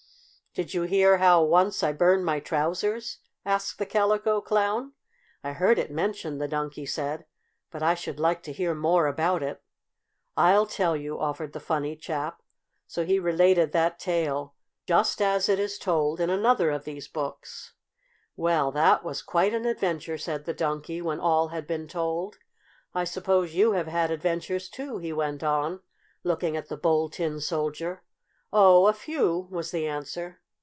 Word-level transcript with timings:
"Did 0.53 0.73
you 0.73 0.81
hear 0.81 1.19
how 1.19 1.41
once 1.43 1.81
I 1.81 1.93
burned 1.93 2.25
my 2.25 2.41
trousers?" 2.41 3.19
asked 3.45 3.79
the 3.79 3.85
Calico 3.85 4.41
Clown. 4.41 4.91
"I 5.45 5.53
heard 5.53 5.79
it 5.79 5.89
mentioned," 5.89 6.41
the 6.41 6.47
Donkey 6.49 6.85
said; 6.85 7.23
"but 7.69 7.81
I 7.81 7.95
should 7.95 8.19
like 8.19 8.43
to 8.43 8.51
hear 8.51 8.75
more 8.75 9.07
about 9.07 9.41
it." 9.41 9.63
"I'll 10.35 10.65
tell 10.65 10.93
you," 10.97 11.17
offered 11.17 11.53
the 11.53 11.61
funny 11.61 11.95
chap. 11.95 12.41
So 12.85 13.05
he 13.05 13.17
related 13.17 13.71
that 13.71 13.97
tale, 13.97 14.53
just 14.85 15.21
as 15.21 15.47
it 15.47 15.57
is 15.57 15.79
told 15.79 16.19
in 16.19 16.29
another 16.29 16.69
of 16.69 16.83
these 16.83 17.07
books. 17.07 17.71
"Well, 18.35 18.73
that 18.73 19.05
was 19.05 19.21
quite 19.21 19.53
an 19.53 19.65
adventure," 19.65 20.17
said 20.17 20.43
the 20.43 20.53
Donkey, 20.53 21.01
when 21.01 21.21
all 21.21 21.47
had 21.47 21.65
been 21.65 21.87
told. 21.87 22.39
"I 22.93 23.05
suppose 23.05 23.55
you 23.55 23.71
have 23.71 23.87
had 23.87 24.11
adventures, 24.11 24.67
too?" 24.67 24.97
he 24.97 25.13
went 25.13 25.43
on, 25.43 25.79
looking 26.25 26.57
at 26.57 26.67
the 26.67 26.75
Bold 26.75 27.13
Tin 27.13 27.39
Soldier. 27.39 28.03
"Oh, 28.51 28.87
a 28.87 28.91
few," 28.93 29.47
was 29.49 29.71
the 29.71 29.87
answer. 29.87 30.39